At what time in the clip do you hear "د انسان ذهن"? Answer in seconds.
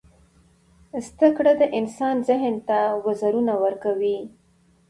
1.61-2.55